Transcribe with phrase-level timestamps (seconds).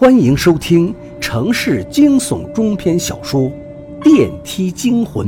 [0.00, 3.50] 欢迎收听城市惊悚中篇小说
[4.00, 5.26] 《电梯惊魂》，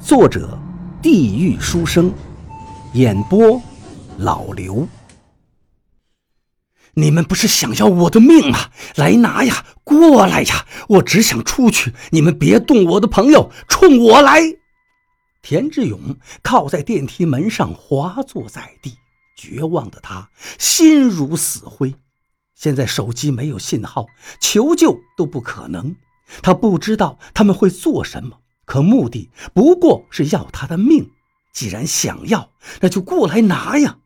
[0.00, 0.58] 作者：
[1.02, 2.10] 地狱书生，
[2.94, 3.60] 演播：
[4.16, 4.88] 老刘。
[6.94, 8.70] 你们不是想要我的命吗？
[8.96, 10.64] 来拿呀，过来呀！
[10.88, 14.40] 我只想出去，你们别动我的朋友，冲我来！
[15.42, 18.94] 田志勇靠在电梯门上，滑坐在地，
[19.36, 21.94] 绝望的他心如死灰。
[22.54, 24.06] 现在手机没有信号，
[24.40, 25.96] 求救都不可能。
[26.42, 31.10] 他不知道他们会做什么，可目的不过是要他的命。
[31.52, 33.98] 既然想要，那就过来拿呀！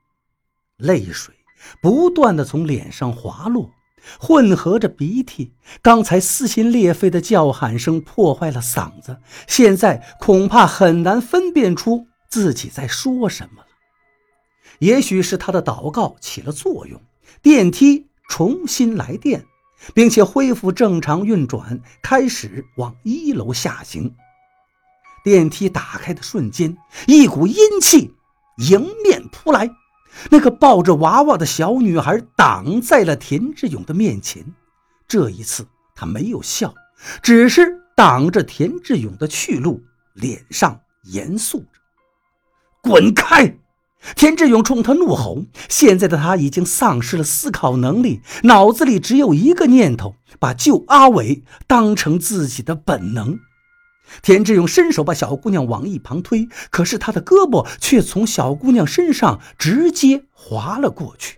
[0.76, 1.34] 泪水
[1.80, 3.70] 不断的从脸上滑落，
[4.18, 5.54] 混合着鼻涕。
[5.80, 13.68] 刚才撕心裂肺的叫喊声破坏了嗓子，现在恐怕很难分辨出自己在说什么了。
[14.80, 17.00] 也许是他的祷告起了作用，
[17.40, 18.07] 电梯。
[18.28, 19.44] 重新来电，
[19.94, 24.14] 并且恢复正常运转，开始往一楼下行。
[25.24, 28.14] 电梯打开的瞬间，一股阴气
[28.58, 29.70] 迎面扑来。
[30.30, 34.44] 那个抱着娃娃的小女孩挡在了田志勇的面前。
[35.06, 36.74] 这一次，她没有笑，
[37.22, 39.82] 只是挡着田志勇的去路，
[40.14, 41.66] 脸上严肃着
[42.82, 43.58] ：“滚开！”
[44.16, 45.44] 田志勇冲他怒吼。
[45.68, 53.38] 现在的他已经丧失了思考能力，脑子里只有一个念头：把救阿伟当成自己的本能。
[54.22, 61.36] 田志勇伸手把小姑娘往一旁推，可是他的胳膊却从小姑娘身上直接划了过去。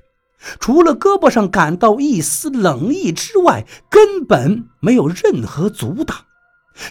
[0.58, 6.16] 除了胳膊上感到一丝冷意之外，根本没有任何阻挡。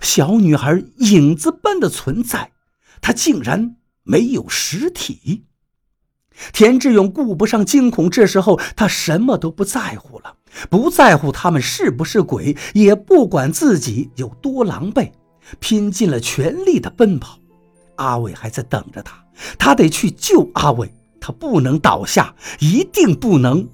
[0.02, 2.52] 小女孩影子般的存在，
[3.02, 5.46] 她竟然没有实体。
[6.54, 10.36] 田志勇顾不上惊恐，这时候他什么都不在乎了，
[10.70, 15.12] 不在乎他们是不是鬼，也不管自己有多狼狈，
[15.60, 17.38] 拼尽了全力的奔跑。
[17.96, 19.22] 阿伟还在等着他，
[19.58, 20.90] 他得去救阿伟，
[21.20, 23.68] 他不能倒下，一定不能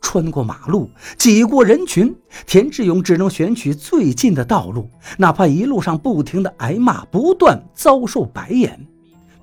[0.00, 2.14] 穿过马路，挤过人群。
[2.46, 8.86] 田志勇只能选取最近的道路，哪怕一路上不停的挨骂，不断遭受白眼。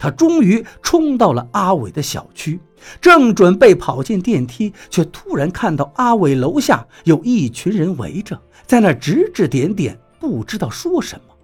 [0.05, 2.59] 他终于冲到了阿伟的小区，
[3.01, 11.35] 正准备跑进电梯，却突然看到阿伟楼下有一群人围着，在那指指点点，不知道说什么。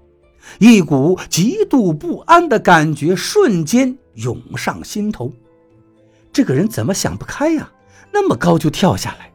[0.60, 5.34] 一股极度不安的感觉瞬间涌上心头。
[6.32, 7.68] 这个人怎么想不开呀？
[8.14, 9.34] 那么高就跳下来，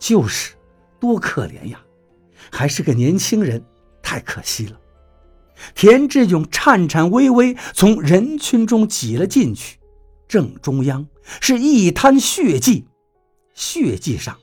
[0.00, 0.54] 就是，
[0.98, 1.80] 多可怜呀！
[2.50, 3.64] 还是个年轻人，
[4.02, 4.80] 太可惜了。
[5.74, 9.78] 田志勇颤颤巍巍从人群中挤了进去，
[10.28, 11.06] 正中央
[11.40, 12.86] 是一滩血迹，
[13.54, 14.36] 血迹上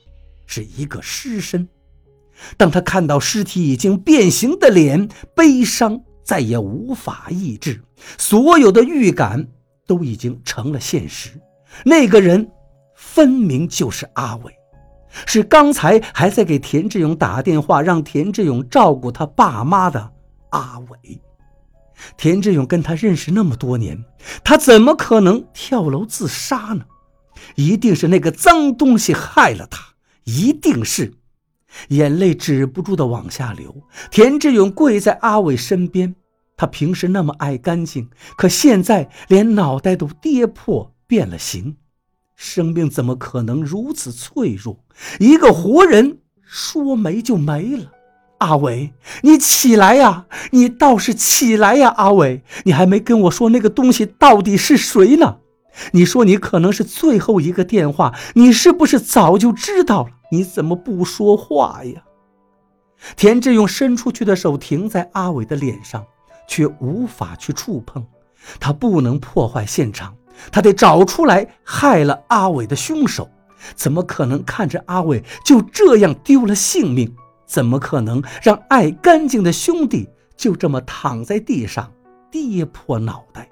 [0.46, 1.68] 是一个尸身。
[2.56, 7.80] 当他看到尸体已经变形的脸，悲伤再也无法抑制，
[8.18, 9.46] 所有的预感
[9.86, 11.30] 都已经成了现实。
[11.84, 12.50] 那个人
[12.96, 14.52] 分明就是阿伟，
[15.26, 20.12] 是刚才还在给田志勇打电话，让田志勇照顾他爸妈的。
[20.52, 21.20] 阿伟，
[22.16, 24.02] 田志勇跟他认识那么多年，
[24.42, 26.84] 他怎么可能跳楼自杀呢？
[27.56, 31.14] 一定是那个脏东西害了他，一定是。
[31.88, 33.74] 眼泪止不住的往下流。
[34.10, 36.14] 田志勇跪在阿伟身边，
[36.56, 41.76] 他平时那么爱干净，可现在连脑袋都跌破变了形。
[42.36, 44.84] 生命怎么可能如此脆弱？
[45.18, 47.90] 一个活人说没就没了。
[48.42, 48.92] 阿伟，
[49.22, 50.26] 你起来呀！
[50.50, 51.94] 你倒是起来呀！
[51.96, 55.36] 阿伟，你还没跟我说那个东西到底是谁呢？
[55.92, 60.10] 你说你可能是最后一个电话，你是不是早就知道了？
[60.32, 62.02] 你怎么不说话呀？
[63.14, 66.04] 田志勇伸出去的手停在阿伟的脸上，
[66.48, 68.04] 却无法去触碰。
[68.58, 70.16] 他不能破坏现场，
[70.50, 73.30] 他得找出来害了阿伟的凶手。
[73.76, 77.14] 怎么可能看着阿伟就这样丢了性命？
[77.52, 80.08] 怎么可能让爱干净的兄弟
[80.38, 81.92] 就这么躺在地上
[82.30, 83.46] 跌破脑袋？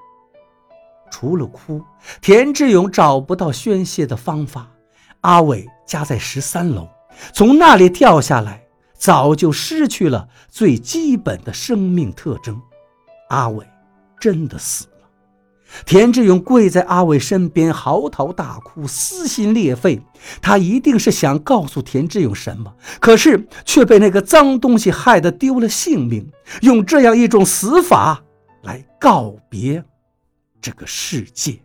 [1.11, 1.85] 除了哭，
[2.23, 4.70] 田志勇找不到宣泄的方法。
[5.20, 6.88] 阿伟家在十三楼，
[7.35, 8.62] 从那里掉下来，
[8.94, 12.58] 早就失去了最基本的生命特征。
[13.29, 13.67] 阿伟
[14.19, 15.00] 真的死了。
[15.84, 20.02] 田志勇跪在阿伟身边，嚎啕大哭，撕心裂肺。
[20.43, 26.31] 他一定是想告诉田志勇什么，可是却被那个脏东西害得丢了性命。
[26.62, 28.22] 用这样一种死法
[28.62, 29.82] 来告别
[30.61, 31.61] 这个世界。